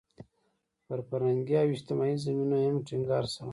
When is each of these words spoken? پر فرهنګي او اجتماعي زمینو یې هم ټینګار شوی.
پر 0.85 0.99
فرهنګي 1.09 1.55
او 1.61 1.67
اجتماعي 1.73 2.15
زمینو 2.25 2.55
یې 2.61 2.67
هم 2.69 2.77
ټینګار 2.87 3.25
شوی. 3.33 3.49